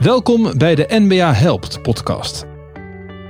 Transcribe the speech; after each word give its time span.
Welkom 0.00 0.58
bij 0.58 0.74
de 0.74 0.86
NBA 0.88 1.32
Helpt 1.32 1.82
podcast. 1.82 2.46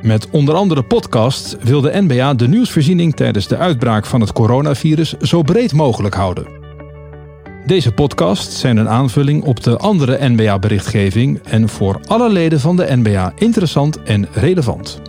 Met 0.03 0.31
onder 0.31 0.55
andere 0.55 0.83
podcasts 0.83 1.57
wil 1.61 1.81
de 1.81 2.03
NBA 2.07 2.35
de 2.35 2.49
nieuwsvoorziening 2.49 3.17
tijdens 3.17 3.49
de 3.49 3.57
uitbraak 3.57 4.07
van 4.07 4.21
het 4.21 4.33
coronavirus 4.33 5.13
zo 5.13 5.43
breed 5.43 5.73
mogelijk 5.73 6.15
houden. 6.15 6.47
Deze 7.67 7.93
podcasts 7.93 8.61
zijn 8.61 8.77
een 8.77 8.89
aanvulling 8.89 9.43
op 9.43 9.63
de 9.63 9.77
andere 9.77 10.29
NBA-berichtgeving 10.29 11.41
en 11.43 11.69
voor 11.69 12.01
alle 12.07 12.31
leden 12.31 12.61
van 12.61 12.77
de 12.77 12.97
NBA 12.97 13.33
interessant 13.37 14.03
en 14.03 14.29
relevant. 14.33 15.01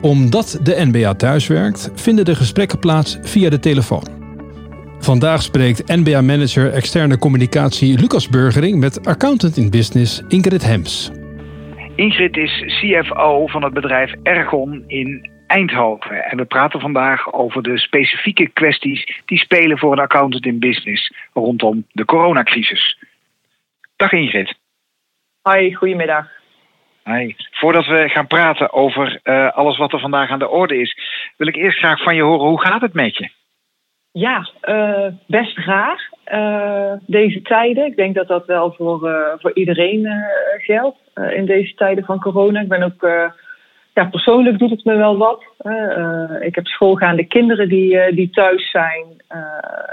Omdat 0.00 0.58
de 0.62 0.86
NBA 0.90 1.14
thuiswerkt, 1.14 1.90
vinden 1.94 2.24
de 2.24 2.34
gesprekken 2.34 2.78
plaats 2.78 3.18
via 3.22 3.50
de 3.50 3.60
telefoon. 3.60 4.13
Vandaag 5.04 5.42
spreekt 5.42 5.88
NBA-manager 5.88 6.72
externe 6.72 7.18
communicatie 7.18 7.98
Lucas 8.00 8.28
Burgering 8.28 8.80
met 8.80 9.06
accountant 9.06 9.56
in 9.56 9.70
business 9.70 10.22
Ingrid 10.28 10.64
Hems. 10.64 11.10
Ingrid 11.96 12.36
is 12.36 12.62
CFO 12.66 13.46
van 13.46 13.62
het 13.64 13.74
bedrijf 13.74 14.12
Ergon 14.22 14.84
in 14.86 15.30
Eindhoven. 15.46 16.24
En 16.24 16.36
we 16.36 16.44
praten 16.44 16.80
vandaag 16.80 17.32
over 17.32 17.62
de 17.62 17.78
specifieke 17.78 18.48
kwesties 18.48 19.22
die 19.24 19.38
spelen 19.38 19.78
voor 19.78 19.92
een 19.92 19.98
accountant 19.98 20.46
in 20.46 20.58
business 20.58 21.12
rondom 21.32 21.86
de 21.92 22.04
coronacrisis. 22.04 22.98
Dag 23.96 24.12
Ingrid. 24.12 24.54
Hoi, 25.42 25.74
goedemiddag. 25.74 26.26
Hi. 27.04 27.34
Voordat 27.50 27.86
we 27.86 28.08
gaan 28.08 28.26
praten 28.26 28.72
over 28.72 29.20
uh, 29.24 29.50
alles 29.50 29.76
wat 29.76 29.92
er 29.92 30.00
vandaag 30.00 30.30
aan 30.30 30.38
de 30.38 30.48
orde 30.48 30.80
is, 30.80 30.96
wil 31.36 31.46
ik 31.46 31.56
eerst 31.56 31.78
graag 31.78 32.02
van 32.02 32.14
je 32.14 32.22
horen 32.22 32.48
hoe 32.48 32.60
gaat 32.60 32.80
het 32.80 32.92
met 32.92 33.16
je? 33.16 33.30
Ja, 34.16 34.48
uh, 34.62 35.06
best 35.26 35.58
graag. 35.58 36.00
Uh, 36.32 36.92
deze 37.06 37.42
tijden. 37.42 37.86
Ik 37.86 37.96
denk 37.96 38.14
dat 38.14 38.28
dat 38.28 38.46
wel 38.46 38.72
voor, 38.72 39.08
uh, 39.08 39.28
voor 39.36 39.50
iedereen 39.54 40.08
geldt 40.58 40.98
in 41.30 41.46
deze 41.46 41.74
tijden 41.74 42.04
van 42.04 42.20
corona. 42.20 42.60
Ik 42.60 42.68
ben 42.68 42.82
ook, 42.82 43.02
ja, 43.94 44.04
persoonlijk 44.10 44.58
doet 44.58 44.70
het 44.70 44.84
me 44.84 44.96
wel 44.96 45.16
wat. 45.16 45.44
ik 46.40 46.54
heb 46.54 46.66
schoolgaande 46.66 47.24
kinderen 47.24 47.68
die, 47.68 48.14
die 48.14 48.30
thuis 48.30 48.70
zijn. 48.70 49.04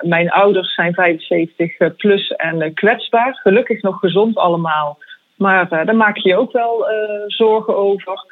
mijn 0.02 0.30
ouders 0.30 0.73
zijn 0.73 0.94
75 0.94 1.95
plus 1.95 2.28
en 2.28 2.73
kwetsbaar. 2.73 3.40
Gelukkig 3.42 3.82
nog 3.82 4.00
gezond 4.00 4.38
allemaal. 4.38 4.98
Maar 5.36 5.70
daar 5.70 5.95
maak 5.95 6.17
je 6.17 6.38
ook 6.38 6.52
wel 6.52 6.86
zorgen 7.28 7.78
over. 7.78 8.31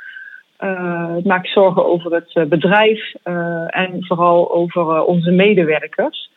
Uh, 0.60 1.16
ik 1.18 1.26
maak 1.26 1.48
zorgen 1.48 1.86
over 1.86 2.14
het 2.14 2.36
uh, 2.36 2.44
bedrijf 2.44 3.14
uh, 3.24 3.66
en 3.68 4.06
vooral 4.06 4.54
over 4.54 5.04
onze 5.04 5.32
medewerkers. 5.32 6.32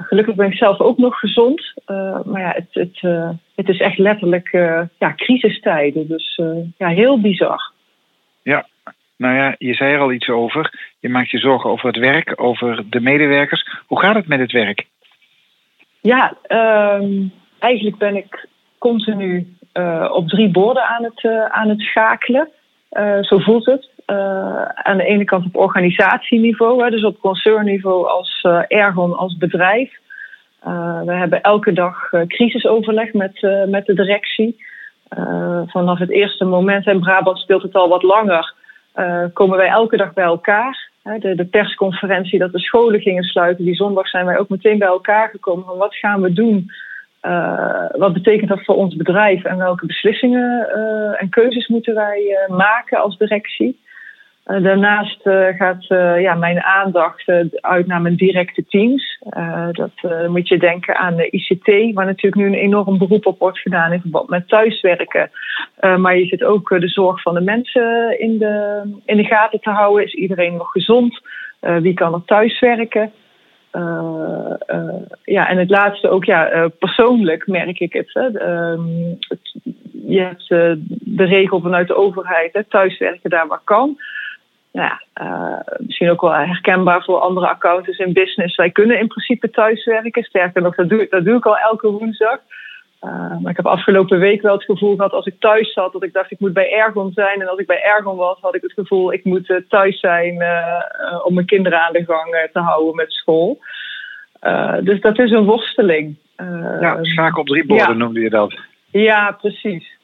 gelukkig 0.00 0.34
ben 0.34 0.46
ik 0.46 0.56
zelf 0.56 0.80
ook 0.80 0.98
nog 0.98 1.18
gezond. 1.18 1.72
maar 2.24 2.40
ja, 2.40 2.52
het, 2.54 2.68
het, 2.70 3.00
het 3.54 3.68
is 3.68 3.80
echt 3.80 3.98
letterlijk 3.98 4.48
ja, 4.98 5.14
crisistijden. 5.16 6.08
Dus 6.08 6.40
ja, 6.76 6.88
heel 6.88 7.20
bizar. 7.20 7.72
Ja, 8.42 8.66
nou 9.16 9.34
ja, 9.34 9.54
je 9.58 9.74
zei 9.74 9.92
er 9.92 10.00
al 10.00 10.12
iets 10.12 10.28
over. 10.28 10.94
Je 10.98 11.08
maakt 11.08 11.30
je 11.30 11.38
zorgen 11.38 11.70
over 11.70 11.86
het 11.86 11.98
werk, 11.98 12.32
over 12.42 12.84
de 12.90 13.00
medewerkers. 13.00 13.68
Hoe 13.86 14.00
gaat 14.00 14.14
het 14.14 14.26
met 14.26 14.40
het 14.40 14.52
werk? 14.52 14.86
Ja, 16.00 16.36
ehm, 16.42 17.26
eigenlijk 17.58 17.96
ben 17.96 18.16
ik 18.16 18.48
continu 18.78 19.54
op 20.10 20.28
drie 20.28 20.50
borden 20.50 20.86
aan 20.86 21.04
het, 21.04 21.24
aan 21.50 21.68
het 21.68 21.80
schakelen. 21.80 22.50
Uh, 22.90 23.22
zo 23.22 23.38
voelt 23.38 23.66
het. 23.66 23.88
Uh, 24.06 24.64
aan 24.64 24.96
de 24.96 25.04
ene 25.04 25.24
kant 25.24 25.44
op 25.46 25.56
organisatieniveau, 25.56 26.84
hè, 26.84 26.90
dus 26.90 27.04
op 27.04 27.20
concernniveau 27.20 28.08
als 28.08 28.44
uh, 28.46 28.62
Ergon, 28.68 29.16
als 29.16 29.36
bedrijf. 29.36 29.98
we 31.04 31.12
hebben 31.12 31.40
elke 31.42 31.72
dag 31.72 32.10
crisisoverleg 32.26 33.12
met, 33.12 33.66
met 33.68 33.86
de 33.86 33.94
directie. 33.94 34.64
vanaf 35.66 35.98
het 35.98 36.10
eerste 36.10 36.44
moment, 36.44 36.86
in 36.86 37.00
Brabant 37.00 37.38
speelt 37.38 37.62
het 37.62 37.74
al 37.74 37.88
wat 37.88 38.02
langer, 38.02 38.54
komen 39.32 39.56
wij 39.56 39.68
elke 39.68 39.96
dag 39.96 40.12
bij 40.12 40.24
elkaar. 40.24 40.88
De, 41.02 41.34
de, 41.34 41.44
persconferentie 41.44 42.38
dat 42.38 42.52
de 42.52 42.58
scholen 42.58 43.00
gingen 43.00 43.22
sluiten, 43.22 43.64
die 43.64 43.74
zondag 43.74 44.08
zijn 44.08 44.26
wij 44.26 44.38
ook 44.38 44.48
meteen 44.48 44.78
bij 44.78 44.88
elkaar 44.88 45.28
gekomen 45.28 45.64
van 45.64 45.76
wat 45.76 45.94
gaan 45.94 46.20
we 46.20 46.32
doen 46.32 46.70
uh, 47.22 47.86
wat 47.90 48.12
betekent 48.12 48.48
dat 48.48 48.64
voor 48.64 48.74
ons 48.74 48.96
bedrijf 48.96 49.44
en 49.44 49.56
welke 49.56 49.86
beslissingen 49.86 50.68
uh, 50.74 51.22
en 51.22 51.28
keuzes 51.28 51.68
moeten 51.68 51.94
wij 51.94 52.20
uh, 52.20 52.56
maken 52.56 52.98
als 52.98 53.18
directie? 53.18 53.78
daarnaast 54.44 55.20
gaat 55.56 55.86
ja, 56.18 56.34
mijn 56.34 56.62
aandacht 56.62 57.24
uit 57.60 57.86
naar 57.86 58.00
mijn 58.00 58.16
directe 58.16 58.64
teams. 58.68 59.18
dat 59.72 59.90
moet 60.28 60.48
je 60.48 60.58
denken 60.58 60.96
aan 60.96 61.16
de 61.16 61.30
ICT, 61.30 61.94
waar 61.94 62.06
natuurlijk 62.06 62.34
nu 62.34 62.46
een 62.46 62.64
enorm 62.64 62.98
beroep 62.98 63.26
op 63.26 63.38
wordt 63.38 63.58
gedaan 63.58 63.92
in 63.92 64.00
verband 64.00 64.28
met 64.28 64.48
thuiswerken. 64.48 65.30
maar 65.80 66.18
je 66.18 66.26
zit 66.26 66.44
ook 66.44 66.68
de 66.68 66.88
zorg 66.88 67.22
van 67.22 67.34
de 67.34 67.40
mensen 67.40 68.20
in 68.20 68.38
de, 68.38 68.82
in 69.04 69.16
de 69.16 69.24
gaten 69.24 69.60
te 69.60 69.70
houden. 69.70 70.04
Is 70.04 70.14
iedereen 70.14 70.56
nog 70.56 70.70
gezond? 70.70 71.20
wie 71.60 71.94
kan 71.94 72.14
er 72.14 72.24
thuiswerken? 72.24 73.12
Uh, 73.72 74.52
uh, 74.68 75.02
ja, 75.24 75.48
en 75.48 75.58
het 75.58 75.70
laatste 75.70 76.08
ook, 76.08 76.24
ja, 76.24 76.52
uh, 76.54 76.64
persoonlijk 76.78 77.46
merk 77.46 77.78
ik 77.78 77.92
het. 77.92 78.10
Hè. 78.12 78.26
Um, 78.72 79.16
het 79.28 79.54
je 80.06 80.20
hebt 80.20 80.48
de 80.88 81.24
regel 81.24 81.60
vanuit 81.60 81.86
de 81.86 81.94
overheid, 81.94 82.52
hè, 82.52 82.64
thuiswerken 82.64 83.30
daar 83.30 83.46
waar 83.46 83.60
kan. 83.64 83.98
Nou 84.72 84.88
ja, 84.88 85.64
misschien 85.78 86.10
ook 86.10 86.20
wel 86.20 86.32
herkenbaar 86.32 87.04
voor 87.04 87.18
andere 87.18 87.48
accountants 87.48 87.98
in 87.98 88.12
business. 88.12 88.56
Wij 88.56 88.70
kunnen 88.70 88.98
in 88.98 89.06
principe 89.06 89.50
thuiswerken. 89.50 90.22
Sterker 90.22 90.62
nog, 90.62 90.74
dat 90.74 90.88
doe, 90.88 91.06
dat 91.10 91.24
doe 91.24 91.36
ik 91.36 91.46
al 91.46 91.58
elke 91.58 91.88
woensdag. 91.90 92.38
Uh, 93.04 93.40
maar 93.40 93.50
ik 93.50 93.56
heb 93.56 93.66
afgelopen 93.66 94.18
week 94.18 94.42
wel 94.42 94.54
het 94.54 94.64
gevoel 94.64 94.96
gehad 94.96 95.12
als 95.12 95.26
ik 95.26 95.34
thuis 95.38 95.72
zat, 95.72 95.92
dat 95.92 96.02
ik 96.02 96.12
dacht 96.12 96.30
ik 96.30 96.40
moet 96.40 96.52
bij 96.52 96.72
Ergon 96.72 97.12
zijn. 97.12 97.40
En 97.40 97.48
als 97.48 97.58
ik 97.58 97.66
bij 97.66 97.82
Ergon 97.82 98.16
was, 98.16 98.38
had 98.40 98.54
ik 98.54 98.62
het 98.62 98.72
gevoel 98.72 99.12
ik 99.12 99.24
moet 99.24 99.48
uh, 99.48 99.56
thuis 99.68 100.00
zijn 100.00 100.34
uh, 100.34 101.24
om 101.24 101.34
mijn 101.34 101.46
kinderen 101.46 101.80
aan 101.80 101.92
de 101.92 102.04
gang 102.04 102.48
te 102.52 102.58
houden 102.60 102.94
met 102.94 103.12
school. 103.12 103.60
dus 104.80 105.00
dat 105.00 105.18
is 105.18 105.30
een 105.30 105.44
worsteling. 105.44 106.16
ja, 106.80 106.98
schakel 107.02 107.40
op 107.40 107.46
drie 107.46 107.66
borden 107.66 107.88
ja. 107.88 107.92
noemde 107.92 108.20
je 108.20 108.30
dat. 108.30 108.58
Ja, 108.90 109.32
precies. 109.40 109.98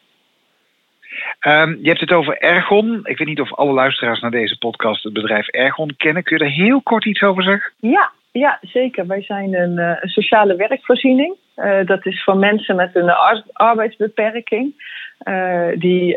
Um, 1.46 1.78
je 1.82 1.88
hebt 1.88 2.00
het 2.00 2.12
over 2.12 2.38
Ergon. 2.38 3.00
Ik 3.02 3.18
weet 3.18 3.28
niet 3.28 3.40
of 3.40 3.54
alle 3.54 3.72
luisteraars 3.72 4.20
naar 4.20 4.30
deze 4.30 4.58
podcast 4.58 5.02
het 5.02 5.12
bedrijf 5.12 5.48
Ergon 5.48 5.94
kennen. 5.96 6.22
Kun 6.22 6.38
je 6.38 6.44
er 6.44 6.50
heel 6.50 6.82
kort 6.82 7.04
iets 7.04 7.22
over 7.22 7.42
zeggen? 7.42 7.72
Ja, 7.80 8.12
ja 8.38 8.58
zeker. 8.62 9.06
Wij 9.06 9.22
zijn 9.22 9.54
een, 9.54 9.78
een 9.78 10.08
sociale 10.08 10.56
werkvoorziening. 10.56 11.34
Uh, 11.56 11.86
dat 11.86 12.06
is 12.06 12.24
voor 12.24 12.36
mensen 12.36 12.76
met 12.76 12.90
een 12.96 13.10
arbeidsbeperking. 13.52 14.94
Uh, 15.24 15.68
die, 15.74 16.16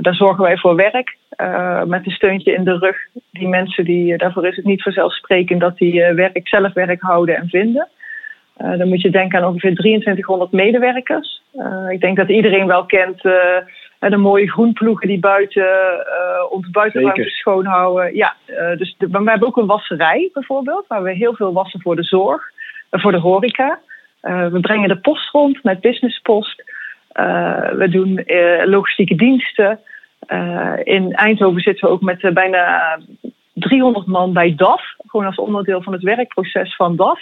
daar 0.00 0.14
zorgen 0.14 0.44
wij 0.44 0.56
voor 0.56 0.76
werk. 0.76 1.16
met 1.86 2.06
een 2.06 2.12
steuntje 2.12 2.54
in 2.54 2.64
de 2.64 2.78
rug. 2.78 2.96
Die 3.30 3.48
mensen, 3.48 3.84
die, 3.84 4.16
daarvoor 4.16 4.46
is 4.46 4.56
het 4.56 4.64
niet 4.64 4.82
vanzelfsprekend 4.82 5.60
dat 5.60 5.78
die 5.78 6.02
werk, 6.02 6.48
zelf 6.48 6.72
werk 6.72 7.00
houden 7.00 7.36
en 7.36 7.48
vinden. 7.48 7.88
dan 8.56 8.88
moet 8.88 9.02
je 9.02 9.10
denken 9.10 9.38
aan 9.38 9.48
ongeveer 9.48 9.74
2300 9.74 10.52
medewerkers. 10.52 11.42
ik 11.88 12.00
denk 12.00 12.16
dat 12.16 12.28
iedereen 12.28 12.66
wel 12.66 12.86
kent 12.86 13.22
de 14.10 14.16
mooie 14.16 14.50
groenploegen 14.50 15.08
die 15.08 15.18
buiten 15.18 15.66
onze 16.50 16.70
buitenruimte 16.70 17.28
schoonhouden. 17.30 18.14
Ja, 18.14 18.34
dus 18.76 18.94
de, 18.98 19.08
we 19.08 19.30
hebben 19.30 19.48
ook 19.48 19.56
een 19.56 19.66
wasserij 19.66 20.30
bijvoorbeeld, 20.32 20.86
waar 20.86 21.02
we 21.02 21.12
heel 21.12 21.34
veel 21.34 21.52
wassen 21.52 21.80
voor 21.80 21.96
de 21.96 22.02
zorg, 22.02 22.42
voor 22.90 23.12
de 23.12 23.18
horeca. 23.18 23.80
Uh, 24.24 24.46
we 24.46 24.60
brengen 24.60 24.88
de 24.88 24.96
post 24.96 25.30
rond 25.30 25.62
met 25.62 25.80
businesspost. 25.80 26.64
Uh, 27.12 27.70
we 27.70 27.88
doen 27.88 28.22
uh, 28.26 28.66
logistieke 28.66 29.14
diensten. 29.14 29.80
in 30.82 31.12
Eindhoven 31.12 31.60
zitten 31.60 31.88
we 31.88 31.94
ook 31.94 32.00
met 32.00 32.34
bijna 32.34 32.98
300 33.54 34.06
man 34.06 34.32
bij 34.32 34.54
DAF. 34.54 34.94
Gewoon 35.06 35.26
als 35.26 35.36
onderdeel 35.36 35.82
van 35.82 35.92
het 35.92 36.02
werkproces 36.02 36.76
van 36.76 36.96
DAF. 36.96 37.20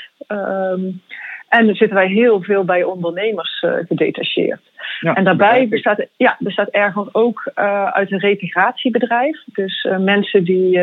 En 1.53 1.75
zitten 1.75 1.97
wij 1.97 2.07
heel 2.07 2.43
veel 2.43 2.65
bij 2.65 2.83
ondernemers 2.83 3.65
gedetacheerd. 3.89 4.60
Ja, 5.01 5.15
en 5.15 5.25
daarbij 5.25 5.69
bestaat, 5.69 6.07
ja, 6.16 6.37
bestaat 6.39 6.69
Ergon 6.69 7.09
ook 7.13 7.51
uit 7.91 8.13
een 8.13 8.19
repatriatiebedrijf. 8.19 9.43
Dus 9.47 9.89
mensen 9.99 10.45
die 10.45 10.78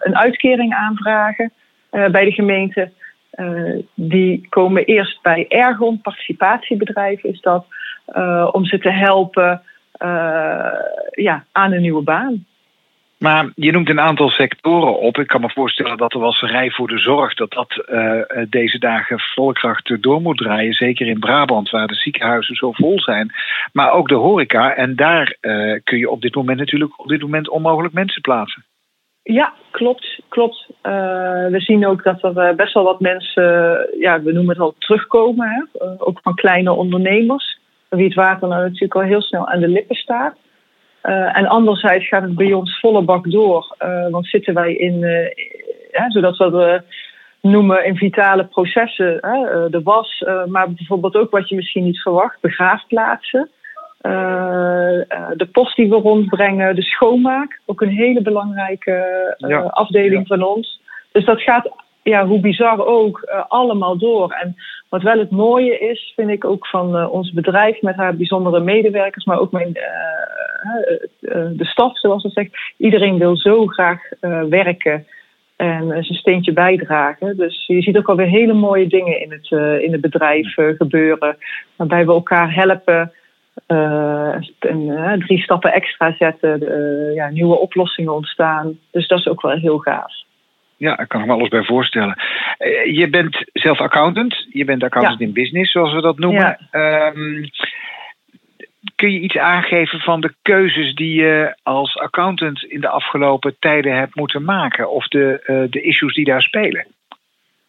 een 0.00 0.16
uitkering 0.16 0.74
aanvragen 0.74 1.52
bij 1.90 2.24
de 2.24 2.32
gemeente 2.32 2.90
die 3.94 4.46
komen 4.48 4.84
eerst 4.84 5.22
bij 5.22 5.46
Ergon, 5.48 6.00
participatiebedrijf 6.00 7.22
is 7.22 7.40
dat, 7.40 7.66
om 8.52 8.64
ze 8.64 8.78
te 8.78 8.90
helpen 8.90 9.62
ja, 11.10 11.44
aan 11.52 11.72
een 11.72 11.80
nieuwe 11.80 12.02
baan. 12.02 12.46
Maar 13.18 13.50
je 13.54 13.72
noemt 13.72 13.88
een 13.88 14.00
aantal 14.00 14.28
sectoren 14.28 14.98
op. 14.98 15.18
Ik 15.18 15.26
kan 15.26 15.40
me 15.40 15.50
voorstellen 15.50 15.96
dat 15.96 16.10
de 16.10 16.18
wasserij 16.18 16.70
voor 16.70 16.88
de 16.88 16.98
zorg, 16.98 17.34
dat 17.34 17.50
dat 17.50 17.84
deze 18.48 18.78
dagen 18.78 19.18
volkracht 19.18 20.02
door 20.02 20.20
moet 20.20 20.36
draaien. 20.36 20.72
Zeker 20.72 21.06
in 21.06 21.18
Brabant, 21.18 21.70
waar 21.70 21.86
de 21.86 21.94
ziekenhuizen 21.94 22.54
zo 22.54 22.72
vol 22.72 23.00
zijn. 23.00 23.32
Maar 23.72 23.92
ook 23.92 24.08
de 24.08 24.14
horeca. 24.14 24.74
En 24.74 24.96
daar 24.96 25.36
kun 25.84 25.98
je 25.98 26.10
op 26.10 26.20
dit 26.20 26.34
moment 26.34 26.58
natuurlijk 26.58 27.00
op 27.00 27.08
dit 27.08 27.20
moment 27.20 27.48
onmogelijk 27.48 27.94
mensen 27.94 28.22
plaatsen. 28.22 28.64
Ja, 29.22 29.52
klopt. 29.70 30.20
klopt. 30.28 30.66
We 31.50 31.56
zien 31.56 31.86
ook 31.86 32.02
dat 32.02 32.36
er 32.36 32.54
best 32.54 32.74
wel 32.74 32.84
wat 32.84 33.00
mensen, 33.00 33.42
ja, 33.98 34.22
we 34.22 34.32
noemen 34.32 34.54
het 34.54 34.64
al 34.64 34.74
terugkomen, 34.78 35.48
hè? 35.48 35.86
Ook 35.98 36.18
van 36.22 36.34
kleine 36.34 36.72
ondernemers. 36.72 37.58
wie 37.88 38.04
het 38.04 38.14
water 38.14 38.48
nou 38.48 38.62
natuurlijk 38.62 38.94
al 38.94 39.00
heel 39.00 39.22
snel 39.22 39.48
aan 39.48 39.60
de 39.60 39.68
lippen 39.68 39.96
staat. 39.96 40.36
En 41.32 41.46
anderzijds 41.46 42.08
gaat 42.08 42.22
het 42.22 42.34
bij 42.34 42.52
ons 42.52 42.80
volle 42.80 43.02
bak 43.02 43.30
door. 43.30 43.76
want 44.10 44.26
zitten 44.26 44.54
wij 44.54 44.74
in, 44.74 45.06
zodat 46.08 46.36
we 46.36 46.82
noemen 47.40 47.84
in 47.84 47.96
vitale 47.96 48.44
processen, 48.44 49.20
de 49.70 49.80
was, 49.84 50.24
maar 50.46 50.70
bijvoorbeeld 50.70 51.16
ook 51.16 51.30
wat 51.30 51.48
je 51.48 51.54
misschien 51.54 51.84
niet 51.84 52.02
verwacht, 52.02 52.40
begraafplaatsen. 52.40 53.50
Uh, 54.06 55.00
de 55.36 55.48
post 55.52 55.76
die 55.76 55.88
we 55.88 55.96
rondbrengen, 55.96 56.74
de 56.74 56.82
schoonmaak, 56.82 57.60
ook 57.66 57.80
een 57.80 57.96
hele 57.96 58.22
belangrijke 58.22 59.36
uh, 59.38 59.66
afdeling 59.66 60.26
van 60.26 60.42
ons. 60.42 60.80
Dus 61.12 61.24
dat 61.24 61.40
gaat, 61.40 61.70
ja, 62.02 62.26
hoe 62.26 62.40
bizar 62.40 62.86
ook, 62.86 63.22
uh, 63.24 63.44
allemaal 63.48 63.98
door. 63.98 64.30
En 64.30 64.56
wat 64.88 65.02
wel 65.02 65.18
het 65.18 65.30
mooie 65.30 65.78
is, 65.78 66.12
vind 66.16 66.30
ik 66.30 66.44
ook 66.44 66.66
van 66.66 67.08
ons 67.08 67.32
bedrijf 67.32 67.82
met 67.82 67.96
haar 67.96 68.16
bijzondere 68.16 68.60
medewerkers, 68.60 69.24
maar 69.24 69.38
ook 69.40 69.52
mijn, 69.52 69.72
de 71.56 71.64
staf, 71.64 71.98
zoals 71.98 72.22
ze 72.22 72.28
zegt. 72.28 72.50
Iedereen 72.76 73.18
wil 73.18 73.36
zo 73.36 73.66
graag 73.66 74.00
werken 74.48 75.06
en 75.56 75.86
zijn 75.88 76.18
steentje 76.18 76.52
bijdragen. 76.52 77.36
Dus 77.36 77.66
je 77.66 77.82
ziet 77.82 77.96
ook 77.96 78.08
alweer 78.08 78.26
hele 78.26 78.52
mooie 78.52 78.86
dingen 78.86 79.20
in 79.20 79.32
het, 79.32 79.50
in 79.82 79.92
het 79.92 80.00
bedrijf 80.00 80.54
gebeuren, 80.54 81.36
waarbij 81.76 82.06
we 82.06 82.12
elkaar 82.12 82.54
helpen. 82.54 83.12
Uh, 83.68 84.36
drie 85.18 85.42
stappen 85.42 85.72
extra 85.72 86.14
zetten, 86.18 86.62
uh, 86.62 87.14
ja, 87.14 87.28
nieuwe 87.28 87.58
oplossingen 87.58 88.14
ontstaan. 88.14 88.78
Dus 88.90 89.08
dat 89.08 89.18
is 89.18 89.28
ook 89.28 89.42
wel 89.42 89.56
heel 89.56 89.78
gaaf. 89.78 90.12
Ja, 90.76 90.98
ik 90.98 91.08
kan 91.08 91.26
me 91.26 91.32
alles 91.32 91.48
bij 91.48 91.64
voorstellen. 91.64 92.16
je 92.92 93.08
bent 93.10 93.44
zelf 93.52 93.80
accountant. 93.80 94.46
Je 94.52 94.64
bent 94.64 94.82
accountant 94.82 95.20
in 95.20 95.32
business, 95.32 95.72
zoals 95.72 95.94
we 95.94 96.00
dat 96.00 96.18
noemen. 96.18 96.58
Ja. 96.72 97.06
Um, 97.06 97.48
kun 98.94 99.12
je 99.12 99.20
iets 99.20 99.38
aangeven 99.38 100.00
van 100.00 100.20
de 100.20 100.34
keuzes 100.42 100.94
die 100.94 101.14
je 101.14 101.56
als 101.62 101.98
accountant 101.98 102.62
in 102.62 102.80
de 102.80 102.88
afgelopen 102.88 103.56
tijden 103.58 103.96
hebt 103.96 104.14
moeten 104.14 104.44
maken? 104.44 104.90
Of 104.90 105.08
de, 105.08 105.66
de 105.70 105.80
issues 105.80 106.14
die 106.14 106.24
daar 106.24 106.42
spelen? 106.42 106.86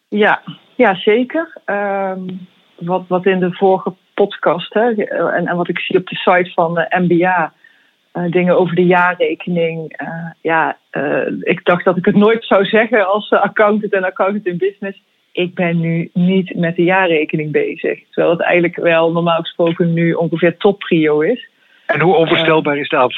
Ja, 0.08 0.42
ja 0.74 0.94
zeker. 0.94 1.58
Um, 1.66 2.46
wat, 2.76 3.04
wat 3.08 3.26
in 3.26 3.40
de 3.40 3.52
vorige 3.52 3.94
podcast 4.14 4.74
hè, 4.74 5.04
en, 5.04 5.46
en 5.46 5.56
wat 5.56 5.68
ik 5.68 5.78
zie 5.78 5.98
op 5.98 6.06
de 6.06 6.16
site 6.16 6.50
van 6.54 6.74
de 6.74 6.86
MBA, 6.90 7.52
uh, 8.12 8.30
dingen 8.30 8.58
over 8.58 8.74
de 8.74 8.86
jaarrekening. 8.86 10.00
Ja, 10.40 10.76
ik 11.40 11.64
dacht 11.64 11.84
dat 11.84 11.96
ik 11.96 12.04
het 12.04 12.16
nooit 12.16 12.44
zou 12.44 12.64
zeggen 12.64 13.08
als 13.08 13.30
accountant 13.30 13.92
en 13.92 14.04
accountant 14.04 14.46
in 14.46 14.58
business. 14.58 15.02
Ik 15.36 15.54
ben 15.54 15.80
nu 15.80 16.10
niet 16.12 16.54
met 16.54 16.76
de 16.76 16.82
jaarrekening 16.82 17.52
bezig. 17.52 18.00
Terwijl 18.10 18.30
het 18.30 18.42
eigenlijk 18.42 18.76
wel 18.76 19.12
normaal 19.12 19.40
gesproken 19.40 19.92
nu 19.92 20.12
ongeveer 20.12 20.56
top 20.56 20.78
prio 20.78 21.20
is. 21.20 21.48
En 21.86 22.00
hoe 22.00 22.14
onvoorstelbaar 22.14 22.78
is 22.78 22.88
dat? 22.88 23.14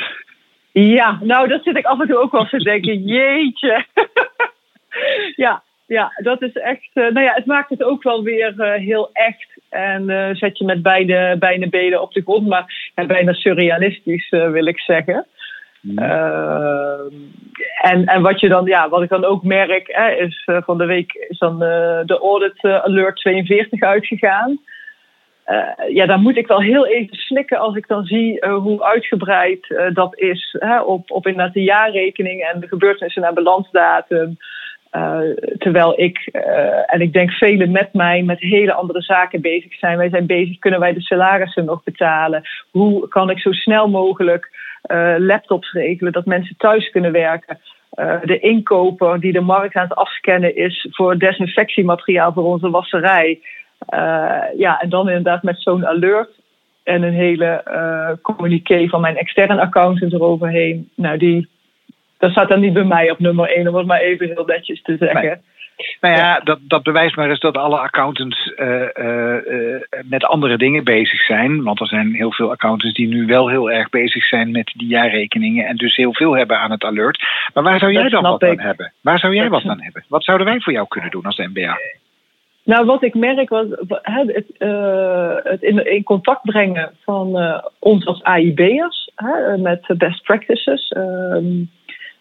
Ja, 0.73 1.19
nou 1.23 1.49
dat 1.49 1.63
zit 1.63 1.77
ik 1.77 1.85
af 1.85 2.01
en 2.01 2.07
toe 2.07 2.19
ook 2.19 2.33
wel 2.33 2.45
te 2.45 2.59
denken. 2.59 3.03
Jeetje. 3.15 3.85
ja, 5.45 5.63
ja, 5.87 6.13
dat 6.23 6.43
is 6.43 6.53
echt. 6.53 6.91
Uh, 6.95 7.11
nou 7.11 7.21
ja, 7.21 7.33
het 7.35 7.47
maakt 7.47 7.71
het 7.71 7.83
ook 7.83 8.03
wel 8.03 8.23
weer 8.23 8.55
uh, 8.57 8.73
heel 8.73 9.11
echt. 9.13 9.61
En 9.69 10.11
uh, 10.11 10.29
zet 10.33 10.59
je 10.59 10.65
met 10.65 10.83
beide, 10.83 11.37
beide 11.39 11.69
benen 11.69 12.03
op 12.03 12.13
de 12.13 12.23
grond. 12.23 12.47
Maar 12.47 12.93
bijna 13.07 13.33
surrealistisch, 13.33 14.29
wil 14.31 14.67
ik 14.67 14.81
zeggen. 14.81 15.27
Mm. 15.81 15.99
en, 17.83 18.05
en 18.05 18.23
wat, 18.23 18.41
je 18.41 18.49
dan, 18.49 18.65
ja, 18.65 18.89
wat 18.89 19.03
ik 19.03 19.09
dan 19.09 19.25
ook 19.25 19.43
merk, 19.43 19.89
hè, 19.93 20.11
is 20.11 20.43
van 20.45 20.79
de 20.79 20.85
week 20.85 21.13
is 21.29 21.39
dan 21.39 21.59
de 21.59 22.19
audit 22.23 22.65
alert 22.65 23.17
42 23.17 23.83
uitgegaan. 23.83 24.59
ja, 25.89 26.07
daar 26.07 26.19
moet 26.19 26.37
ik 26.37 26.47
wel 26.47 26.61
heel 26.61 26.87
even 26.87 27.17
slikken 27.17 27.59
als 27.59 27.77
ik 27.77 27.89
dan 27.89 28.05
zie 28.05 28.47
hoe 28.47 28.85
uitgebreid 28.85 29.91
dat 29.93 30.19
is. 30.19 30.57
Hè, 30.59 30.81
op, 30.81 31.11
op 31.11 31.27
inderdaad 31.27 31.55
de 31.55 31.63
jaarrekening 31.63 32.43
en 32.43 32.61
de 32.61 32.69
gebeurtenissen 32.69 33.23
naar 33.23 33.35
balansdatum. 33.35 34.37
Terwijl 35.59 36.01
ik, 36.01 36.19
en 36.87 37.01
ik 37.01 37.13
denk 37.13 37.31
velen 37.31 37.71
met 37.71 37.93
mij, 37.93 38.23
met 38.23 38.41
hele 38.41 38.73
andere 38.73 39.03
zaken 39.03 39.41
bezig 39.41 39.75
zijn. 39.75 39.99
Wij 39.99 40.09
zijn 40.09 40.27
bezig, 40.27 40.59
kunnen 40.59 40.81
wij 40.81 40.93
de 40.93 41.01
salarissen 41.01 41.65
nog 41.65 41.83
betalen? 41.83 42.43
Hoe 42.71 43.09
kan 43.09 43.31
ik 43.31 43.41
zo 43.41 43.53
snel 43.53 43.89
mogelijk 43.89 44.51
laptops 45.19 45.73
regelen, 45.73 46.13
dat 46.13 46.27
mensen 46.27 46.57
thuis 46.57 46.91
kunnen 46.91 47.13
werken? 47.13 47.59
de 48.25 48.39
inkoper 48.39 49.21
die 49.21 49.33
de 49.33 49.41
markt 49.41 49.75
aan 49.75 49.89
het 49.89 49.95
afscannen 49.95 50.57
is 50.57 50.87
voor 50.91 51.19
desinfectiemateriaal 51.19 52.33
voor 52.33 52.45
onze 52.45 52.71
wasserij. 52.71 53.41
ja, 54.57 54.81
en 54.81 54.89
dan 54.89 55.09
inderdaad 55.09 55.43
met 55.43 55.61
zo'n 55.61 55.87
alert 55.87 56.31
en 56.83 57.03
een 57.03 57.13
hele 57.13 57.63
communiqué 58.23 58.89
van 58.89 59.01
mijn 59.01 59.17
externe 59.17 59.61
accountant 59.61 60.13
eroverheen. 60.13 60.91
Nou, 60.95 61.19
die 61.19 61.49
dat 62.19 62.31
staat 62.31 62.49
dan 62.49 62.61
niet 62.61 62.73
bij 62.73 62.85
mij 62.85 63.11
op 63.11 63.19
nummer 63.19 63.49
1, 63.49 63.69
om 63.69 63.75
het 63.75 63.87
maar 63.87 64.01
even 64.01 64.27
heel 64.27 64.45
netjes 64.45 64.83
te 64.83 64.97
zeggen. 64.97 65.43
Nou 66.01 66.15
ja, 66.15 66.41
dat, 66.41 66.59
dat 66.63 66.83
bewijst 66.83 67.17
maar 67.17 67.31
eens 67.31 67.41
dat 67.41 67.57
alle 67.57 67.79
accountants 67.79 68.53
uh, 68.57 68.83
uh, 68.95 69.37
met 70.05 70.25
andere 70.25 70.57
dingen 70.57 70.85
bezig 70.85 71.21
zijn. 71.21 71.63
Want 71.63 71.81
er 71.81 71.87
zijn 71.87 72.15
heel 72.15 72.33
veel 72.33 72.51
accountants 72.51 72.95
die 72.95 73.09
nu 73.09 73.27
wel 73.27 73.49
heel 73.49 73.71
erg 73.71 73.89
bezig 73.89 74.25
zijn 74.25 74.51
met 74.51 74.73
die 74.77 74.89
jaarrekeningen. 74.89 75.67
En 75.67 75.77
dus 75.77 75.97
heel 75.97 76.15
veel 76.15 76.37
hebben 76.37 76.59
aan 76.59 76.71
het 76.71 76.85
alert. 76.85 77.25
Maar 77.55 77.63
waar 77.63 77.79
zou 77.79 77.93
jij 77.93 78.09
dan 78.09 78.23
wat 78.23 78.43
ik. 78.43 78.49
aan 78.49 78.67
hebben? 78.67 78.93
Waar 79.01 79.19
zou 79.19 79.35
jij 79.35 79.49
wat 79.49 79.65
aan 79.65 79.83
hebben? 79.83 80.05
Wat 80.09 80.25
zouden 80.25 80.47
wij 80.47 80.61
voor 80.61 80.73
jou 80.73 80.89
kunnen 80.89 81.11
doen 81.11 81.25
als 81.25 81.37
MBA? 81.37 81.79
Nou, 82.65 82.87
wat 82.87 83.03
ik 83.03 83.15
merk 83.15 83.49
was 83.49 83.67
het, 84.03 84.45
het 85.45 85.63
in, 85.63 85.87
in, 85.87 86.03
contact 86.03 86.43
brengen 86.43 86.91
van 87.05 87.61
ons 87.79 88.07
als 88.07 88.23
AIB'ers 88.23 89.11
met 89.57 89.95
best 89.97 90.23
practices. 90.23 90.89
Ehm, 90.89 91.63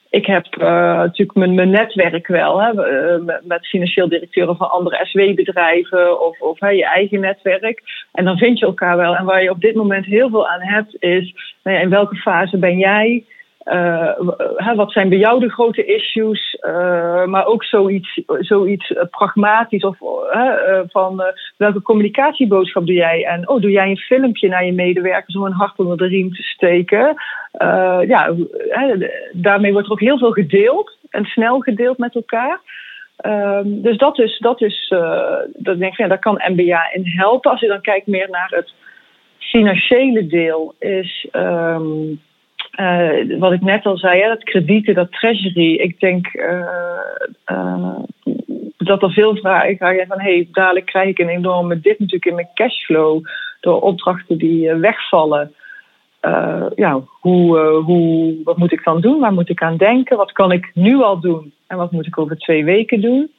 ik 0.09 0.25
heb 0.25 0.45
uh, 0.57 0.67
natuurlijk 0.97 1.37
mijn, 1.37 1.55
mijn, 1.55 1.69
netwerk 1.69 2.27
wel, 2.27 2.61
hè, 2.61 2.83
eh, 2.83 3.39
met 3.43 3.67
financieel 3.67 4.09
directeuren 4.09 4.55
van 4.55 4.69
andere 4.69 5.05
SW-bedrijven 5.05 6.25
of, 6.25 6.41
of 6.41 6.59
hè, 6.59 6.69
je 6.69 6.85
eigen 6.85 7.19
netwerk. 7.19 7.81
En 8.11 8.25
dan 8.25 8.37
vind 8.37 8.59
je 8.59 8.65
elkaar 8.65 8.97
wel. 8.97 9.15
En 9.15 9.25
waar 9.25 9.43
je 9.43 9.49
op 9.49 9.61
dit 9.61 9.75
moment 9.75 10.05
heel 10.05 10.29
veel 10.29 10.47
aan 10.47 10.61
hebt, 10.61 10.95
is 10.99 11.33
nou 11.63 11.77
ja, 11.77 11.83
in 11.83 11.89
welke 11.89 12.15
fase 12.15 12.57
ben 12.57 12.77
jij? 12.77 13.23
Uh, 13.73 14.75
wat 14.75 14.91
zijn 14.91 15.09
bij 15.09 15.17
jou 15.17 15.39
de 15.39 15.49
grote 15.49 15.85
issues? 15.85 16.57
Uh, 16.61 17.25
maar 17.25 17.45
ook 17.45 17.63
zoiets, 17.63 18.21
zoiets 18.27 18.93
pragmatisch 19.09 19.83
of 19.83 19.97
van 20.87 21.23
welke 21.57 21.81
communicatieboodschap 21.81 22.85
doe 22.85 22.95
jij? 22.95 23.25
En 23.25 23.49
oh, 23.49 23.61
doe 23.61 23.71
jij 23.71 23.89
een 23.89 23.97
filmpje 23.97 24.47
naar 24.47 24.65
je 24.65 24.73
medewerkers 24.73 25.35
om 25.35 25.43
een 25.43 25.51
hart 25.51 25.79
onder 25.79 25.97
de 25.97 26.07
riem 26.07 26.33
te 26.33 26.41
steken? 26.41 27.15
ja, 28.07 28.33
daarmee 29.31 29.71
wordt 29.71 29.87
er 29.87 29.93
ook 29.93 29.99
heel 29.99 30.17
veel 30.17 30.31
gedeeld 30.31 30.97
en 31.09 31.25
snel 31.25 31.59
gedeeld 31.59 31.97
met 31.97 32.15
elkaar. 32.15 32.59
Um, 33.25 33.81
dus 33.81 33.97
dat 33.97 34.19
is, 34.19 34.37
dat 34.39 34.61
is 34.61 34.93
dat 35.47 35.79
denk 35.79 35.91
ik, 35.91 35.97
ja, 35.97 36.07
daar 36.07 36.19
kan 36.19 36.41
MBA 36.47 36.93
in 36.93 37.03
helpen. 37.05 37.51
Als 37.51 37.59
je 37.59 37.67
dan 37.67 37.81
kijkt 37.81 38.07
meer 38.07 38.29
naar 38.29 38.49
het 38.49 38.73
financiële 39.37 40.27
deel, 40.27 40.75
is. 40.79 41.27
Um, 41.31 42.19
uh, 42.77 43.39
wat 43.39 43.51
ik 43.51 43.61
net 43.61 43.85
al 43.85 43.97
zei, 43.97 44.21
hè, 44.21 44.27
dat 44.27 44.43
kredieten, 44.43 44.93
dat 44.93 45.11
treasury. 45.11 45.73
Ik 45.73 45.99
denk 45.99 46.33
uh, 46.33 46.65
uh, 47.51 47.99
dat 48.77 49.01
er 49.01 49.11
veel 49.11 49.35
vragen 49.35 49.77
krijgen 49.77 50.07
van... 50.07 50.19
hey, 50.19 50.47
dadelijk 50.51 50.85
krijg 50.85 51.09
ik 51.09 51.19
een 51.19 51.29
enorme 51.29 51.79
dip 51.79 51.99
natuurlijk 51.99 52.25
in 52.25 52.35
mijn 52.35 52.49
cashflow... 52.53 53.25
door 53.61 53.81
opdrachten 53.81 54.37
die 54.37 54.73
wegvallen. 54.73 55.53
ja, 56.75 57.01
hoe, 57.19 57.57
hoe, 57.59 58.35
wat 58.43 58.57
moet 58.57 58.71
ik 58.71 58.83
dan 58.83 59.01
doen? 59.01 59.19
Waar 59.19 59.33
moet 59.33 59.49
ik 59.49 59.61
aan 59.61 59.77
denken? 59.77 60.17
Wat 60.17 60.31
kan 60.31 60.51
ik 60.51 60.71
nu 60.73 61.01
al 61.01 61.19
doen? 61.19 61.53
En 61.67 61.77
wat 61.77 61.91
moet 61.91 62.07
ik 62.07 62.17
over 62.17 62.37
twee 62.37 62.65
weken 62.65 63.01
doen? 63.01 63.31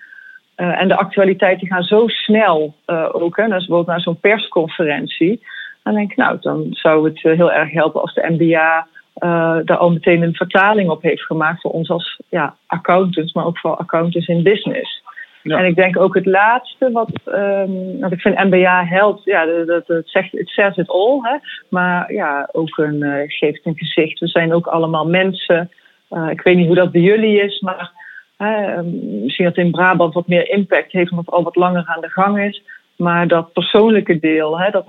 en 0.55 0.89
de 0.89 0.97
actualiteiten 0.97 1.67
gaan 1.67 1.83
zo 1.83 2.09
snel 2.09 2.75
ook. 3.13 3.37
Hè, 3.37 3.49
bijvoorbeeld 3.49 3.87
naar 3.87 4.01
zo'n 4.01 4.21
persconferentie. 4.21 5.41
Dan 5.83 5.95
denk 5.95 6.11
ik, 6.11 6.17
nou, 6.17 6.37
dan 6.41 6.67
zou 6.71 7.09
het 7.09 7.23
heel 7.23 7.53
erg 7.53 7.73
helpen 7.73 8.01
als 8.01 8.15
de 8.15 8.37
MBA 8.39 8.87
uh, 9.25 9.59
daar 9.65 9.77
al 9.77 9.91
meteen 9.91 10.23
een 10.23 10.35
vertaling 10.35 10.91
op 10.91 11.03
heeft 11.03 11.23
gemaakt 11.23 11.61
voor 11.61 11.71
ons 11.71 11.91
als 11.91 12.21
ja, 12.29 12.57
accountants, 12.67 13.33
maar 13.33 13.47
ook 13.47 13.59
voor 13.59 13.77
accountants 13.77 14.29
in 14.29 14.43
business. 14.43 15.03
Ja. 15.43 15.59
En 15.59 15.65
ik 15.65 15.77
denk 15.77 15.99
ook 15.99 16.15
het 16.15 16.27
laatste, 16.27 16.91
wat, 16.93 17.11
um, 17.27 18.01
wat 18.01 18.13
ik 18.13 18.21
vind 18.21 18.45
MBA 18.45 18.85
helpt, 18.85 19.25
ja, 19.25 19.45
dat, 19.45 19.87
dat, 19.87 20.09
zegt, 20.09 20.33
het 20.33 20.49
says 20.49 20.77
it 20.77 20.89
all, 20.89 21.19
hè, 21.23 21.37
maar 21.71 22.13
ja, 22.13 22.49
ook 22.53 22.79
een, 22.79 22.95
uh, 22.95 23.23
geeft 23.27 23.67
een 23.67 23.77
gezicht. 23.77 24.19
We 24.19 24.27
zijn 24.27 24.53
ook 24.53 24.67
allemaal 24.67 25.09
mensen. 25.09 25.71
Uh, 26.11 26.31
ik 26.31 26.41
weet 26.41 26.57
niet 26.57 26.67
hoe 26.67 26.75
dat 26.75 26.93
bij 26.93 27.01
jullie 27.01 27.43
is, 27.43 27.61
maar 27.61 27.91
um, 28.39 29.23
misschien 29.23 29.45
dat 29.45 29.57
in 29.57 29.71
Brabant 29.71 30.15
wat 30.15 30.27
meer 30.27 30.51
impact 30.51 30.93
heeft, 30.93 31.11
omdat 31.11 31.27
het 31.27 31.35
al 31.35 31.43
wat 31.43 31.57
langer 31.57 31.85
aan 31.87 32.01
de 32.01 32.11
gang 32.11 32.41
is. 32.41 32.63
Maar 32.99 33.29
dat 33.29 33.53
persoonlijke 33.53 34.19
deel, 34.19 34.59
hè, 34.61 34.71
dat, 34.71 34.87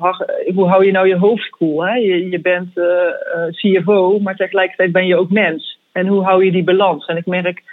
hoe 0.54 0.68
hou 0.68 0.86
je 0.86 0.92
nou 0.92 1.08
je 1.08 1.18
hoofd 1.18 1.50
koel? 1.50 1.86
Je, 1.86 2.30
je 2.30 2.40
bent 2.40 2.78
uh, 2.78 2.86
uh, 2.86 3.82
CFO, 3.82 4.20
maar 4.20 4.36
tegelijkertijd 4.36 4.92
ben 4.92 5.06
je 5.06 5.16
ook 5.16 5.30
mens. 5.30 5.80
En 5.92 6.08
hoe 6.08 6.24
hou 6.24 6.46
je 6.46 6.52
die 6.52 6.64
balans? 6.64 7.06
En 7.06 7.18
ik 7.18 7.26
merk 7.26 7.64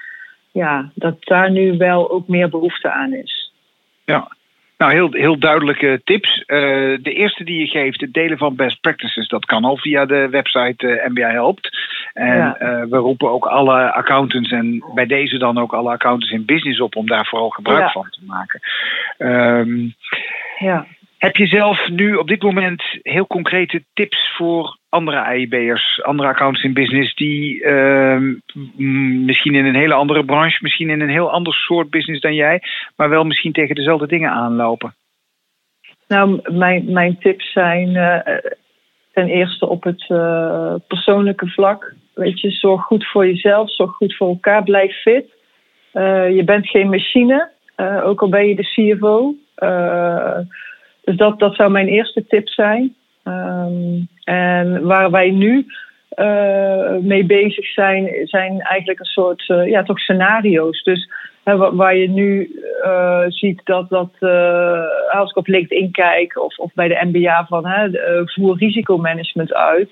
ja, 0.52 0.90
dat 0.94 1.16
daar 1.20 1.50
nu 1.50 1.76
wel 1.76 2.10
ook 2.10 2.28
meer 2.28 2.48
behoefte 2.48 2.90
aan 2.90 3.12
is. 3.12 3.52
Ja, 4.04 4.35
Nou, 4.76 4.92
heel, 4.92 5.12
heel 5.12 5.38
duidelijke 5.38 6.00
tips. 6.04 6.38
Uh, 6.38 6.46
de 7.02 7.12
eerste 7.12 7.44
die 7.44 7.58
je 7.58 7.66
geeft, 7.66 8.00
het 8.00 8.12
delen 8.12 8.38
van 8.38 8.56
best 8.56 8.80
practices, 8.80 9.28
dat 9.28 9.44
kan 9.44 9.64
al 9.64 9.76
via 9.76 10.06
de 10.06 10.28
website 10.28 10.86
uh, 10.86 11.06
MBA 11.08 11.30
Helpt. 11.30 11.68
En 12.12 12.36
ja. 12.36 12.56
uh, 12.60 12.90
we 12.90 12.96
roepen 12.96 13.30
ook 13.30 13.46
alle 13.46 13.92
accountants 13.92 14.50
en 14.50 14.84
bij 14.94 15.06
deze 15.06 15.38
dan 15.38 15.58
ook 15.58 15.72
alle 15.72 15.90
accountants 15.90 16.32
in 16.32 16.44
business 16.44 16.80
op 16.80 16.96
om 16.96 17.06
daar 17.06 17.26
vooral 17.26 17.48
gebruik 17.48 17.80
ja. 17.80 17.90
van 17.90 18.08
te 18.10 18.20
maken. 18.26 18.60
Um, 19.18 19.94
ja. 20.58 20.86
Heb 21.18 21.36
je 21.36 21.46
zelf 21.46 21.88
nu 21.88 22.14
op 22.14 22.28
dit 22.28 22.42
moment 22.42 22.82
heel 23.02 23.26
concrete 23.26 23.84
tips 23.92 24.34
voor 24.36 24.78
andere 24.88 25.20
AIB'ers, 25.20 26.02
andere 26.02 26.28
accountants 26.28 26.64
in 26.64 26.72
business, 26.72 27.14
die 27.14 27.64
uh, 27.64 28.18
misschien 29.24 29.54
in 29.54 29.64
een 29.64 29.74
hele 29.74 29.94
andere 29.94 30.24
branche, 30.24 30.58
misschien 30.60 30.90
in 30.90 31.00
een 31.00 31.08
heel 31.08 31.30
ander 31.30 31.54
soort 31.54 31.90
business 31.90 32.20
dan 32.20 32.34
jij, 32.34 32.62
maar 32.96 33.08
wel 33.08 33.24
misschien 33.24 33.52
tegen 33.52 33.74
dezelfde 33.74 34.06
dingen 34.06 34.30
aanlopen? 34.30 34.94
Nou, 36.08 36.40
mijn, 36.52 36.92
mijn 36.92 37.18
tips 37.18 37.52
zijn 37.52 37.88
uh, 37.88 38.18
ten 39.12 39.28
eerste 39.28 39.68
op 39.68 39.82
het 39.82 40.08
uh, 40.08 40.74
persoonlijke 40.86 41.46
vlak. 41.46 41.94
Weet 42.14 42.40
je, 42.40 42.50
zorg 42.50 42.82
goed 42.82 43.06
voor 43.06 43.26
jezelf, 43.26 43.74
zorg 43.74 43.90
goed 43.90 44.16
voor 44.16 44.28
elkaar, 44.28 44.62
blijf 44.62 45.00
fit. 45.02 45.26
je 46.36 46.42
bent 46.44 46.68
geen 46.68 46.88
machine, 46.88 47.50
ook 48.04 48.22
al 48.22 48.28
ben 48.28 48.48
je 48.48 48.54
de 48.54 48.94
CFO. 48.96 49.34
Dus 51.06 51.16
dat, 51.16 51.38
dat 51.38 51.54
zou 51.54 51.70
mijn 51.70 51.88
eerste 51.88 52.26
tip 52.26 52.48
zijn. 52.48 52.94
Um, 53.24 54.08
en 54.24 54.86
waar 54.86 55.10
wij 55.10 55.30
nu 55.30 55.66
uh, 56.16 56.96
mee 57.00 57.24
bezig 57.24 57.66
zijn, 57.66 58.10
zijn 58.24 58.60
eigenlijk 58.60 58.98
een 58.98 59.04
soort 59.04 59.48
uh, 59.48 59.66
ja, 59.66 59.82
toch 59.82 59.98
scenario's. 59.98 60.82
Dus 60.82 61.10
hè, 61.44 61.74
waar 61.74 61.96
je 61.96 62.08
nu 62.08 62.60
uh, 62.84 63.24
ziet 63.28 63.60
dat, 63.64 63.88
dat 63.88 64.10
als 65.10 65.30
ik 65.30 65.36
op 65.36 65.46
LinkedIn 65.46 65.90
kijk 65.90 66.38
of, 66.38 66.58
of 66.58 66.72
bij 66.74 66.88
de 66.88 67.08
MBA 67.12 67.46
van 67.48 67.66
hè, 67.66 67.88
voer 68.24 68.56
risicomanagement 68.58 69.54
uit. 69.54 69.90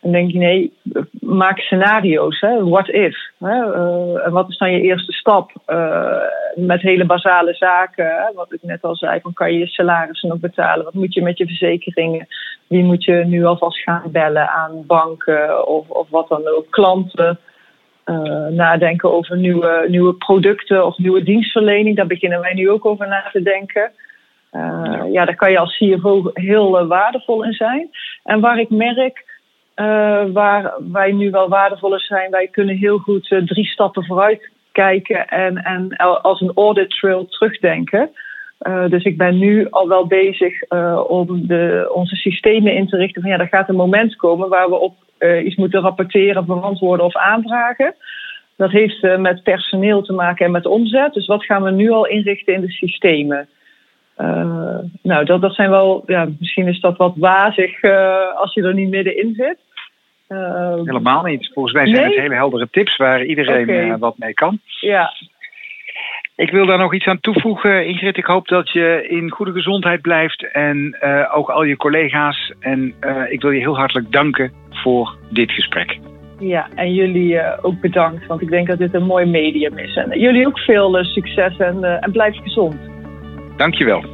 Dan 0.00 0.12
denk 0.12 0.30
je, 0.30 0.38
nee, 0.38 0.72
maak 1.20 1.58
scenario's. 1.58 2.40
Hè? 2.40 2.68
What 2.68 2.88
if? 2.88 3.16
Hè? 3.38 3.72
En 4.22 4.32
wat 4.32 4.48
is 4.48 4.58
dan 4.58 4.72
je 4.72 4.80
eerste 4.80 5.12
stap? 5.12 5.52
Met 6.54 6.82
hele 6.82 7.04
basale 7.04 7.54
zaken. 7.54 8.32
Wat 8.34 8.52
ik 8.52 8.62
net 8.62 8.82
al 8.82 8.96
zei, 8.96 9.20
van 9.20 9.32
kan 9.32 9.52
je 9.52 9.58
je 9.58 9.66
salarissen 9.66 10.28
nog 10.28 10.38
betalen? 10.38 10.84
Wat 10.84 10.94
moet 10.94 11.14
je 11.14 11.22
met 11.22 11.38
je 11.38 11.46
verzekeringen? 11.46 12.26
Wie 12.66 12.84
moet 12.84 13.04
je 13.04 13.12
nu 13.12 13.44
alvast 13.44 13.78
gaan 13.78 14.10
bellen 14.10 14.48
aan 14.48 14.86
banken 14.86 15.68
of, 15.68 15.88
of 15.88 16.08
wat 16.10 16.28
dan 16.28 16.48
ook? 16.48 16.66
Klanten. 16.70 17.38
Uh, 18.04 18.46
nadenken 18.46 19.12
over 19.12 19.36
nieuwe, 19.36 19.84
nieuwe 19.88 20.14
producten 20.14 20.86
of 20.86 20.98
nieuwe 20.98 21.22
dienstverlening. 21.22 21.96
Daar 21.96 22.06
beginnen 22.06 22.40
wij 22.40 22.54
nu 22.54 22.70
ook 22.70 22.86
over 22.86 23.08
na 23.08 23.28
te 23.32 23.42
denken. 23.42 23.90
Uh, 24.52 25.02
ja, 25.12 25.24
daar 25.24 25.36
kan 25.36 25.50
je 25.50 25.58
als 25.58 25.76
CFO 25.76 26.30
heel 26.34 26.80
uh, 26.80 26.86
waardevol 26.86 27.44
in 27.44 27.52
zijn. 27.52 27.90
En 28.24 28.40
waar 28.40 28.58
ik 28.58 28.70
merk 28.70 29.28
waar 30.32 30.74
wij 30.92 31.12
nu 31.12 31.30
wel 31.30 31.48
waardevoller 31.48 32.00
zijn. 32.00 32.30
Wij 32.30 32.48
kunnen 32.48 32.76
heel 32.76 32.98
goed 32.98 33.42
drie 33.46 33.66
stappen 33.66 34.04
vooruit 34.04 34.50
kijken 34.84 35.28
en, 35.28 35.56
en 35.56 35.96
als 36.22 36.40
een 36.40 36.52
audit 36.54 36.90
trail 36.90 37.26
terugdenken. 37.26 38.10
Uh, 38.68 38.88
dus 38.88 39.04
ik 39.04 39.16
ben 39.16 39.38
nu 39.38 39.66
al 39.70 39.88
wel 39.88 40.06
bezig 40.06 40.68
om 41.08 41.46
de, 41.46 41.90
onze 41.94 42.16
systemen 42.16 42.74
in 42.74 42.88
te 42.88 42.96
richten. 42.96 43.22
Van 43.22 43.30
ja, 43.30 43.38
er 43.38 43.48
gaat 43.48 43.68
een 43.68 43.84
moment 43.86 44.16
komen 44.16 44.48
waar 44.48 44.68
we 44.68 44.78
op 44.78 44.94
iets 45.44 45.56
moeten 45.56 45.80
rapporteren, 45.80 46.44
verantwoorden 46.44 47.06
of 47.06 47.16
aanvragen. 47.16 47.94
Dat 48.56 48.70
heeft 48.70 49.18
met 49.18 49.42
personeel 49.42 50.02
te 50.02 50.12
maken 50.12 50.46
en 50.46 50.52
met 50.52 50.66
omzet. 50.66 51.12
Dus 51.12 51.26
wat 51.26 51.44
gaan 51.44 51.62
we 51.62 51.70
nu 51.70 51.90
al 51.90 52.06
inrichten 52.06 52.54
in 52.54 52.60
de 52.60 52.70
systemen? 52.70 53.48
Nou, 55.02 55.24
dat, 55.24 55.40
dat 55.40 55.54
zijn 55.54 55.70
wel, 55.70 56.02
ja, 56.06 56.28
misschien 56.38 56.68
is 56.68 56.80
dat 56.80 56.96
wat 56.96 57.14
wazig 57.16 57.82
als 58.34 58.54
je 58.54 58.62
er 58.62 58.74
niet 58.74 58.90
middenin 58.90 59.34
zit. 59.34 59.58
Uh, 60.32 60.74
Helemaal 60.84 61.22
niet. 61.22 61.50
Volgens 61.54 61.74
mij 61.74 61.86
zijn 61.86 62.00
nee? 62.00 62.10
het 62.10 62.20
hele 62.22 62.34
heldere 62.34 62.68
tips 62.70 62.96
waar 62.96 63.24
iedereen 63.24 63.62
okay. 63.62 63.98
wat 63.98 64.18
mee 64.18 64.34
kan. 64.34 64.58
Ja. 64.80 65.12
Ik 66.36 66.50
wil 66.50 66.66
daar 66.66 66.78
nog 66.78 66.94
iets 66.94 67.06
aan 67.06 67.20
toevoegen, 67.20 67.86
Ingrid. 67.86 68.16
Ik 68.16 68.24
hoop 68.24 68.48
dat 68.48 68.70
je 68.70 69.06
in 69.08 69.30
goede 69.30 69.52
gezondheid 69.52 70.00
blijft 70.00 70.50
en 70.52 70.96
ook 71.32 71.50
al 71.50 71.62
je 71.62 71.76
collega's. 71.76 72.52
En 72.60 72.94
ik 73.28 73.40
wil 73.40 73.50
je 73.50 73.60
heel 73.60 73.76
hartelijk 73.76 74.12
danken 74.12 74.52
voor 74.70 75.16
dit 75.30 75.50
gesprek. 75.50 75.98
Ja, 76.38 76.68
en 76.74 76.94
jullie 76.94 77.62
ook 77.62 77.80
bedankt, 77.80 78.26
want 78.26 78.42
ik 78.42 78.50
denk 78.50 78.66
dat 78.66 78.78
dit 78.78 78.94
een 78.94 79.06
mooi 79.06 79.26
medium 79.26 79.78
is. 79.78 79.96
En 79.96 80.20
jullie 80.20 80.46
ook 80.46 80.58
veel 80.58 81.04
succes 81.04 81.56
en, 81.56 81.84
en 82.00 82.12
blijf 82.12 82.36
gezond. 82.42 82.76
Dankjewel. 83.56 84.04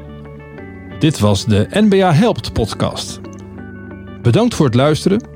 Dit 0.99 1.19
was 1.19 1.45
de 1.45 1.67
NBA 1.71 2.13
Helpt 2.13 2.53
podcast. 2.53 3.21
Bedankt 4.23 4.55
voor 4.55 4.67
het 4.67 4.75
luisteren. 4.75 5.36